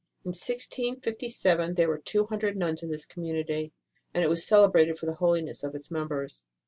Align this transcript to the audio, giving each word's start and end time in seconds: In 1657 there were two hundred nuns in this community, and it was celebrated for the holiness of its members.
In 0.25 0.29
1657 0.29 1.75
there 1.75 1.87
were 1.87 1.99
two 1.99 2.25
hundred 2.25 2.57
nuns 2.57 2.81
in 2.81 2.89
this 2.89 3.05
community, 3.05 3.71
and 4.15 4.23
it 4.23 4.31
was 4.31 4.47
celebrated 4.47 4.97
for 4.97 5.05
the 5.05 5.13
holiness 5.21 5.63
of 5.63 5.75
its 5.75 5.91
members. 5.91 6.43